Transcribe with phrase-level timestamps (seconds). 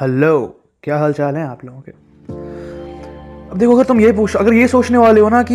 [0.00, 1.90] Hello, क्या हाल चाल है आप लोगों के?
[3.50, 5.54] अब देखो, अगर तुम ये पूछ, अगर ये सोचने वाले हो ना कि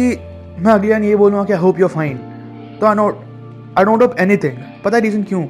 [0.59, 2.17] मैं अगले ये बोलूँगा कि आई होप यू फाइन
[2.79, 3.19] तो I not
[3.77, 5.43] I don't hope anything पता है रीज़न क्यों?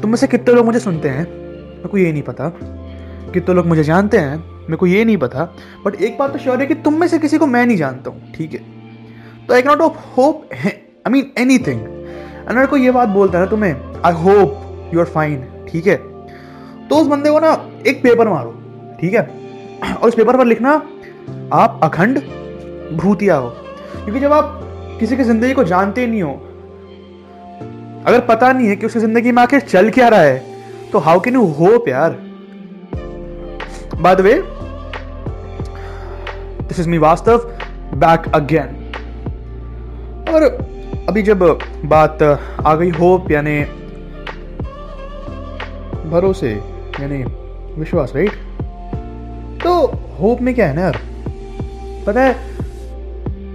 [0.00, 1.24] तुम में से कितने लोग मुझे सुनते हैं?
[1.24, 2.52] मेरे को ये नहीं पता।
[3.32, 4.36] कितने लोग मुझे जानते हैं?
[4.36, 5.44] मेरे को ये नहीं पता।
[5.84, 8.10] बट एक बात तो श्योर है कि तुम में से किसी को मैं नहीं जानता
[8.10, 8.60] हूँ, ठीक है?
[9.46, 11.80] तो I not of hope I mean anything
[12.48, 16.15] अगर कोई ये बात बोलता है ना तुम्हें I hope you are fine ठीक है?
[16.90, 17.52] तो उस बंदे को ना
[17.86, 18.50] एक पेपर मारो,
[19.00, 19.22] ठीक है?
[19.94, 20.72] और उस पेपर पर लिखना,
[21.54, 22.18] आप अखंड
[22.96, 23.48] भूतिया हो।
[23.94, 24.60] क्योंकि जब आप
[25.00, 26.32] किसी की ज़िंदगी को जानते नहीं हो,
[28.06, 30.38] अगर पता नहीं है कि उसकी ज़िंदगी में आखिर चल क्या रहा है
[30.92, 32.10] तो हाउ कैन यू होप यार?
[33.96, 34.34] बाद वे
[36.62, 37.38] दिस इज़ मी वास्तव
[37.96, 38.68] बैक अगेन
[40.28, 40.42] और
[41.08, 41.42] अभी जब
[41.84, 43.60] बात आ गई होप यानी
[46.10, 46.54] भरोसे
[47.00, 47.22] यानी
[47.80, 48.32] विश्वास राइट
[49.62, 49.74] तो
[50.20, 51.00] होप में क्या है ना यार?
[52.06, 52.34] पता है,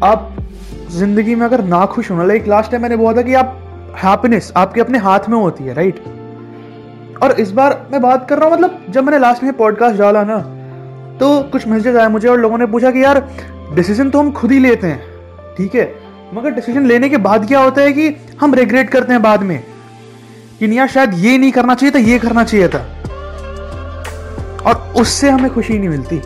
[0.03, 0.35] आप
[0.91, 4.51] ज़िंदगी में अगर ना खुश होना लाइक लास्ट टाइम मैंने बोला था कि आप हैप्पीनेस
[4.57, 6.03] आपके अपने हाथ में होती है राइट
[7.23, 10.23] और इस बार मैं बात कर रहा हूँ मतलब जब मैंने लास्ट में पॉडकास्ट डाला
[10.23, 10.37] ना
[11.19, 13.19] तो कुछ मैसेज आया मुझे और लोगों ने पूछा कि यार
[13.75, 15.01] डिसीज़न तो हम खुद ही लेते हैं,
[15.57, 15.83] ठीक है?
[16.33, 19.63] मगर डिसीज़न लेने के बाद क्या होता है कि हम रिग्रेट करते हैं बाद में,
[20.59, 23.00] कि नहीं यार, शायद ये नहीं करना चाहिए था, ये करना चाहिए था।
[24.65, 26.21] और उससे हमें खुशी नहीं मिलती।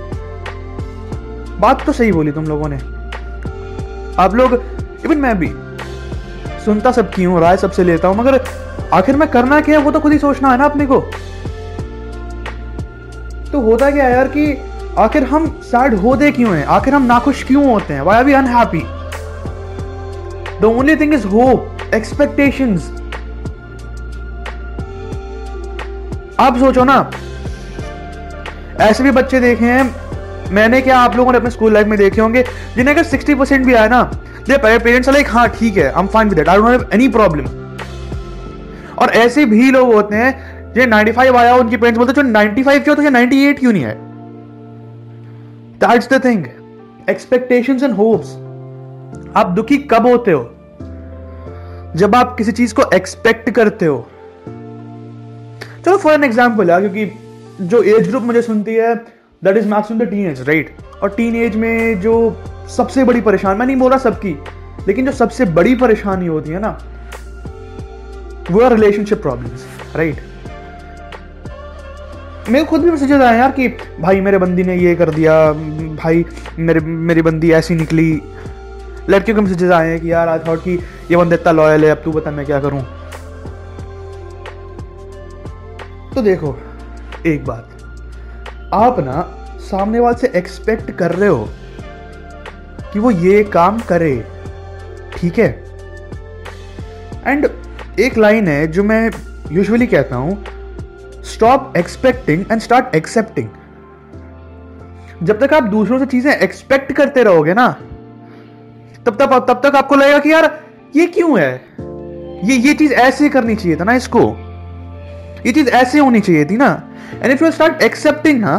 [1.59, 2.77] बात तो सही बोली तुम लोगों ने।
[4.19, 4.53] आप लोग
[5.05, 5.52] इवन मैं भी,
[6.66, 8.39] सुनता सबकी हूँ राय सबसे लेता हूँ, मगर
[8.94, 11.00] आखिर में करना क्या है, वो तो खुद ही सोचना है ना अपने को।
[13.52, 14.58] तो होता क्या यार कि
[14.97, 16.66] आखिर हम सैड होते क्यों हैं?
[16.66, 18.02] आखिर हम नाखुश क्यों होते हैं?
[18.02, 18.83] Why are we unhappy
[20.61, 22.92] the only thing is hope expectations
[26.39, 26.99] आप सोचो ना
[28.81, 29.83] ऐसे भी बच्चे देखे हैं,
[30.51, 32.43] मैंने क्या आप लोगों ने अपने स्कूल लाइफ में देखे होंगे,
[32.75, 34.01] जिन्हें अगर सिक्सटी परसेंट भी आया ना
[34.47, 37.45] दे पेरेंट्स लाइक हाँ ठीक है I am fine with I don't have any problem
[38.95, 42.95] और ऐसे भी लोग होते हैं, जो 95 आया, उनके पेरेंट्स बोलते जो 95 क्यों
[42.95, 43.95] तो या 98 क्यों नहीं है?
[45.80, 46.45] That's the thing
[47.09, 48.35] expectations and hopes
[49.37, 50.43] आप दुखी कब होते हो?
[51.95, 54.08] जब आप किसी चीज़ को एक्सपेक्ट करते हो।
[55.85, 57.05] चलो फॉर एन एग्ज़ाम्पल क्योंकि
[57.61, 58.95] जो एज ग्रुप मुझे सुनती है
[59.43, 63.60] that is maximum the teen age right और टीन एज में जो सबसे बड़ी परेशानी,
[63.60, 64.38] मैं नहीं बोल रहा सबकी,
[64.88, 66.80] लेकिन जो सबसे बड़ी परेशानी होती है ना,
[68.52, 69.65] वो है रिलेशनशिप प्रॉब्लम्स
[69.95, 70.15] राइट
[72.49, 73.67] मेरे खुद भी मैसेजेस आए यार कि,
[73.99, 75.52] भाई, मेरे बंदी ने ये कर दिया,
[75.95, 76.26] भाई,
[76.60, 78.21] मेरे, मेरी बंदी ऐसी निकली।
[79.10, 80.73] लड़कियों के मैसेजेस आए हैं कि, यार आई थॉट कि,
[81.11, 82.82] ये बंदा इतना लॉयल है, अब तू बता मैं क्या करूँ?
[86.15, 86.58] तो देखो
[87.25, 87.69] एक बात।
[88.73, 89.21] आप ना
[89.59, 91.49] सामने वाले से एक्सपेक्ट कर रहे हो
[92.93, 94.27] कि वो ये काम करे,
[95.17, 95.64] ठीक है?
[97.27, 97.49] एंड
[97.99, 99.11] एक लाइन है जो मैं
[99.52, 100.43] यूजुअली कहता हूँ
[101.23, 103.49] stop expecting and start accepting
[105.23, 107.67] जब तक आप दूसरों से चीज़ें एक्सपेक्ट करते रहोगे ना,
[109.05, 110.59] तब तक तब तक आपको लगेगा कि यार,
[110.95, 111.53] ये क्यों है?
[112.49, 114.19] ये ये चीज़ ऐसे करनी चाहिए था ना इसको।
[115.45, 116.84] ये चीज़ ऐसे होनी चाहिए थी ना।
[117.23, 118.58] And if you start accepting ना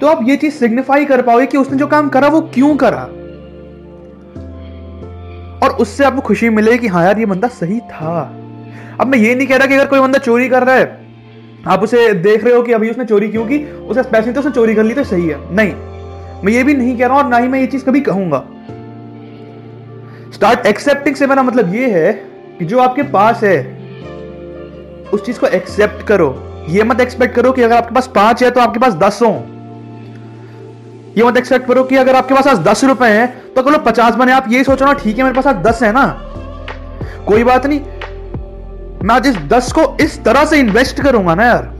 [0.00, 3.02] तो आप ये चीज़ सिग्निफाई कर पाओगे कि उसने जो काम करा, वो क्यों करा?
[5.62, 8.34] और उससे आपको खुशी मिलेगी कि हाँ यार, ये बंदा सही था।
[9.00, 11.06] अब मैं ये नहीं कह रहा कि अगर कोई बंदा चोरी कर रहा है,
[11.66, 14.52] आप उसे देख रहे हो कि अभी उसने चोरी क्यों की, उसे पैसे तो उसने
[14.52, 15.72] चोरी कर ली तो सही है। नहीं,
[16.44, 18.44] मैं ये भी नहीं कह रहा हूँ और ना ही मैं ये चीज़ कभी कहूँगा।
[20.32, 22.12] स्टार्ट एक्सेप्टिंग से मेरा मतलब ये है
[22.58, 23.78] कि जो आपके पास है,
[25.12, 26.28] उस चीज़ को एक्सेप्ट करो।
[26.68, 29.28] ये मत एक्सपेक्ट करो कि अगर आपके पास पाँच है तो आपके पास दस हो।
[31.16, 34.14] ये मत एक्सपेक्ट करो कि अगर आपके पास आज दस रुपए हैं तो करो पचास
[34.14, 36.06] बने। आप ये सोचो ना, ठीक है, मेरे पास आज दस है ना?
[37.26, 37.80] कोई बात नहीं।
[39.00, 41.76] मैं आज इस दस को इस तरह से इन्वेस्ट करूँगा ना यार।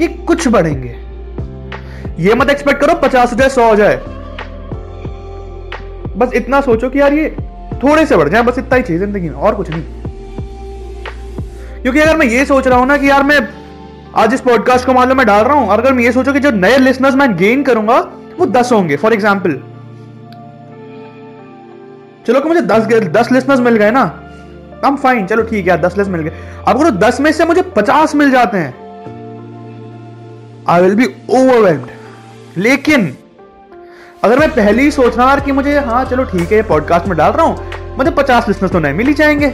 [0.00, 0.96] ये कुछ बढ़ेंगे
[2.18, 3.96] ये मत एक्सपेक्ट करो पचास हो जाए, सौ हो जाए।
[6.16, 7.28] बस इतना सोचो कि यार ये
[7.82, 9.82] थोड़े से बढ़ जाए, बस इतना ही चाहिए ज़िंदगी में, और कुछ नहीं।
[11.82, 13.40] क्योंकि अगर मैं ये सोच रहा हूँ ना कि यार मैं
[14.16, 16.40] आज इस पॉडकास्ट को लो मैं डाल रहा हूँ। और अगर मैं ये सोचो कि
[16.40, 17.98] जो नए लिसनर्स मैं गेन करूँगा,
[18.38, 19.52] वो दस होंगे। फॉर एग्ज़ाम्पल
[22.26, 24.02] चलो कि मुझे दस दस लिसनर्स मिल गए ना।
[24.84, 26.32] हम फाइन चलो ठीक है दस लिस्ट मिल गए।
[26.68, 28.74] अब अगर दस में से मुझे पचास मिल जाते हैं।
[30.68, 31.82] आई विल बी ओवरवेल्ड
[32.56, 33.16] लेकिन,
[34.24, 37.32] अगर मैं पहले ही सोच रहा कि मुझे हाँ चलो ठीक है पॉडकास्ट में डाल
[37.32, 39.48] रहा हूँ, मुझे पचास लिसनर्स तो नहीं मिल ही जाएँगे।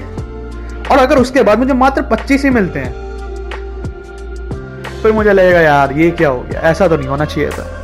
[0.90, 3.07] और अगर उसके बाद मुझे मात्र पच्चीस ही मिलते हैं
[5.02, 6.60] फिर मुझे लगेगा, यार, ये क्या हो गया?
[6.60, 7.74] ऐसा तो नहीं होना चाहिए था।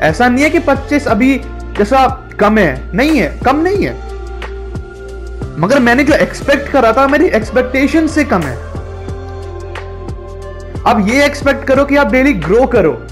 [0.00, 1.40] ऐसा नहीं है कि 25 अभी
[1.78, 4.12] जैसा कम है। नहीं है, कम नहीं है।
[5.58, 8.56] मगर मैंने जो एक्सपेक्ट करा था, मेरी एक्सपेक्टेशन से कम है।
[10.86, 13.02] अब ये एक्सपेक्ट करो कि आप डेली ग्रो करो।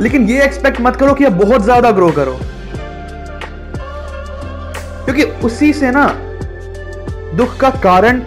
[0.00, 2.38] लेकिन ये एक्सपेक्ट मत करो कि आप बहुत ज़्यादा ग्रो करो।
[5.04, 6.06] क्योंकि उसी से ना
[7.34, 8.22] दुख का कारण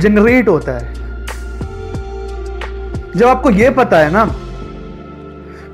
[0.00, 0.97] जनरेट होता है।
[3.18, 4.24] जब आपको यह पता है ना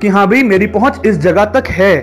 [0.01, 1.95] कि हाँ भाई, मेरी पहुँच इस जगह तक है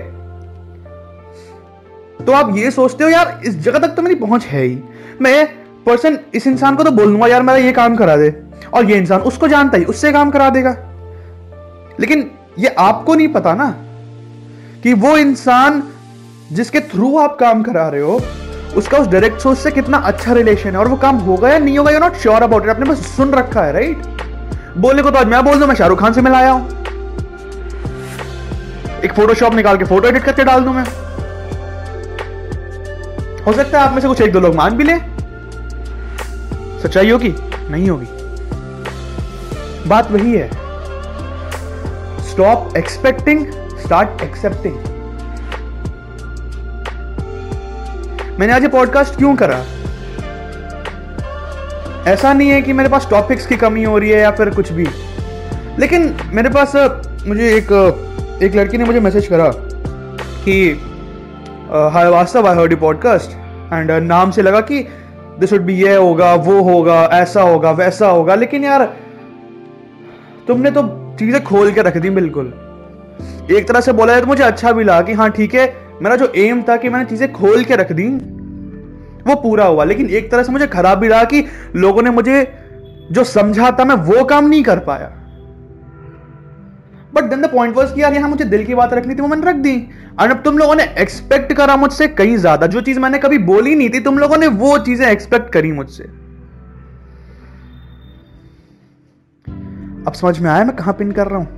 [2.20, 4.78] तो आप ये सोचते हो, यार, इस जगह तक तो मेरी पहुँच है ही।
[5.20, 5.46] मैं
[5.86, 8.34] पर्सन इस इंसान को तो बोल दूँगा, यार, मेरा ये काम करा दे।
[8.74, 10.76] और ये इंसान उसको जानता ही, उससे काम करा देगा।
[12.00, 13.68] लेकिन ये आपको नहीं पता ना
[14.82, 15.82] कि वो इंसान
[16.52, 18.20] जिसके थ्रू आप काम करा रहे हो,
[18.76, 21.78] उसका उस डायरेक्ट सोर्स से कितना अच्छा रिलेशन है, और वो काम होगा या नहीं
[21.78, 24.02] होगा you not sure about it आपने बस सुन रखा है राइट
[24.78, 26.69] बोलने को तो आज मैं बोल दू, मैं शाहरुख खान से मिलाया हूँ।
[29.04, 30.84] एक फोटोशॉप निकाल के फ़ोटो एडिट करके डाल दू मैं।
[33.46, 34.98] हो सकता है आप में से कुछ एक दो लोग मान भी ले।
[36.82, 37.34] सच्चाई होगी?
[37.70, 38.06] नहीं होगी।
[39.88, 40.48] बात वही है।
[42.30, 43.46] स्टॉप एक्सपेक्टिंग
[43.78, 44.74] स्टार्ट एक्सेप्टिंग
[48.38, 49.64] मैंने आज ये पॉडकास्ट क्यों करा?
[52.06, 54.72] ऐसा नहीं है कि मेरे पास टॉपिक्स की कमी हो रही है या फिर कुछ
[54.72, 54.87] भी।
[55.78, 56.72] लेकिन मेरे पास
[57.26, 57.72] मुझे एक
[58.43, 59.50] एक लड़की ने मुझे मैसेज करा
[60.44, 60.56] कि
[61.93, 63.31] हाय वास्तव आई हर्ड पॉडकास्ट
[63.72, 64.81] एंड नाम से लगा कि
[65.40, 68.84] दिस वुड बी ये होगा, वो होगा, ऐसा होगा, वैसा होगा। लेकिन यार,
[70.48, 70.82] तुमने तो
[71.19, 72.52] चीज़ें खोल के रख दी बिल्कुल।
[73.50, 76.16] एक तरह से बोला है तो मुझे अच्छा भी लगा कि हाँ ठीक है, मेरा
[76.16, 78.08] जो एम था कि मैंने चीज़ें खोल के रख दी।
[79.26, 81.44] वो पूरा हुआ। लेकिन एक तरह से मुझे खराब भी रहा कि
[81.76, 82.46] लोगों ने मुझे
[83.12, 85.10] जो समझा था, मैं वो काम नहीं कर पाया।
[87.14, 89.28] But then the point was कि यार, यहाँ मुझे दिल की बात रखनी थी, वो
[89.28, 89.76] मैंने रख दी।
[90.20, 93.74] और अब तुम लोगों ने एक्सपेक्ट करा मुझसे कहीं ज़्यादा। जो चीज़ मैंने कभी बोली
[93.74, 96.04] नहीं थी, तुम लोगों ने वो चीज़ें एक्सपेक्ट करी मुझसे।
[100.06, 101.48] अब समझ में आया मैं कहाँ पिन कर रहा हूँ?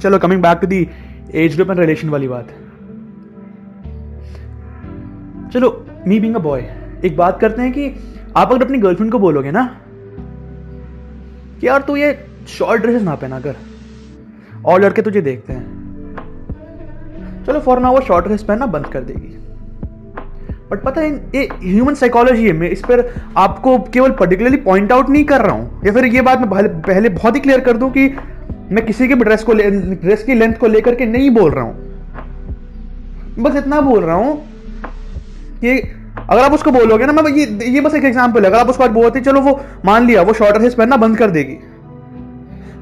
[0.00, 0.86] चलो coming back to the
[1.34, 2.48] age group and relation वाली बात।
[5.52, 5.68] चलो
[6.06, 6.60] मी बिंग अ बॉय
[7.04, 7.86] एक बात करते हैं कि
[8.36, 9.64] आप अगर अपनी गर्लफ्रेंड को बोलोगे ना,
[11.60, 12.12] कि यार तू ये
[12.48, 13.56] शॉर्ट ड्रेसेस ना पहना कर,
[14.66, 15.64] और लड़के तुझे देखते हैं।
[17.46, 19.38] चलो फॉर ना वो शॉर्ट ड्रेस पहनना बंद कर देगी।
[20.70, 23.04] बट पता है, ये ह्यूमन साइकोलॉजी है, मैं इस पर
[23.36, 27.08] आपको केवल पर्टिकुलरली पॉइंट आउट नहीं कर रहा हूँ। या फिर ये बात मैं पहले
[27.10, 28.08] बहुत ही क्लियर कर दूँ कि
[28.70, 31.64] मैं किसी के भी ड्रेस को ड्रेस की लेंथ को लेकर के नहीं बोल रहा
[31.64, 31.74] हूँ।
[33.38, 34.51] बस इतना बोल रहा हूँ
[35.64, 35.78] कि
[36.20, 38.84] अगर आप उसको बोलोगे ना, मैं ये ये बस एक एग्ज़ाम्पल है। अगर आप उसको
[38.84, 41.58] आज बोलते चलो वो मान लिया, वो शॉर्ट ड्रेस पहनना बंद कर देगी।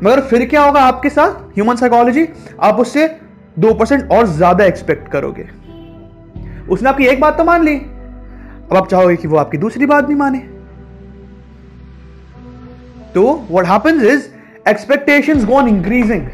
[0.03, 1.31] मगर फिर क्या होगा आपके साथ?
[1.55, 2.27] ह्यूमन साइकोलॉजी
[2.61, 3.07] आप उससे
[3.59, 5.49] दो परसेंट और ज़्यादा एक्सपेक्ट करोगे।
[6.69, 10.05] उसने आपकी एक बात तो मान ली। अब आप चाहोगे कि वो आपकी दूसरी बात
[10.05, 10.39] भी माने।
[13.15, 14.29] तो what happens is
[14.69, 16.27] expectations go on increasing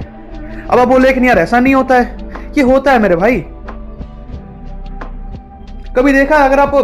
[0.65, 3.45] अब आप बोले कि यार, ऐसा नहीं होता है। ये होता है मेरे भाई।
[5.97, 6.75] कभी देखा अगर आप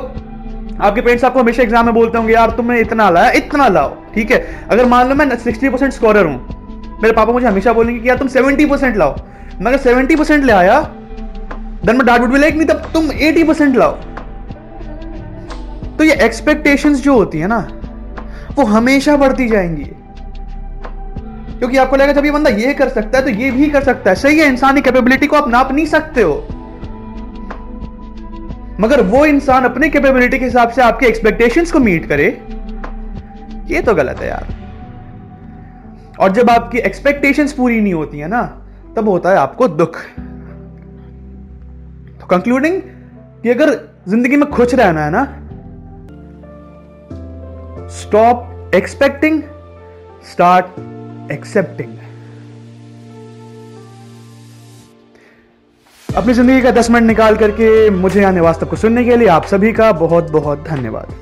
[0.80, 4.30] आपके पेरेंट्स आपको हमेशा एग्ज़ाम में बोलते होंगे, यार, तुमने इतना लाया, इतना लाओ। ठीक
[4.30, 4.66] है?
[4.70, 8.18] अगर मान लो मैं सिक्सटी परसेंट स्कोरर हूँ, मेरे पापा मुझे हमेशा बोलेंगे कि, यार,
[8.18, 9.16] तुम सेवेंटी परसेंट लाओ।
[9.60, 10.80] मैं अगर सेवेंटी परसेंट ले आया
[11.84, 13.92] देन मैं डांट भी लाइक नहीं, तब तुम एटी परसेंट लाओ।
[15.98, 17.58] तो ये एक्सपेक्टेशंस जो होती है ना,
[18.56, 19.84] वो हमेशा बढ़ती जाएँगी।
[21.58, 24.10] क्योंकि आपको लगेगा, जब ये बंदा ये कर सकता है तो ये भी कर सकता
[24.10, 26.46] है। सही है, इंसानी कैपेबिलिटी को आप नाप नहीं सकते हो।
[28.82, 32.26] मगर वो इंसान अपने कैपेबिलिटी के हिसाब से आपके एक्सपेक्टेशंस को मीट करे,
[33.66, 34.46] ये तो गलत है यार।
[36.20, 38.42] और जब आपकी एक्सपेक्टेशंस पूरी नहीं होती है ना,
[38.96, 39.98] तब होता है आपको दुख।
[42.20, 42.80] तो कंक्लूडिंग
[43.42, 43.70] कि अगर
[44.08, 45.24] ज़िंदगी में खुश रहना है ना
[47.92, 49.42] स्टॉप एक्सपेक्टिंग
[50.30, 51.96] स्टार्ट एक्सेप्टिंग
[56.16, 59.44] अपनी ज़िंदगी का दस मिनट निकाल करके मुझे आने वास्तव को सुनने के लिए आप
[59.46, 61.14] सभी का बहुत बहुत धन्यवाद।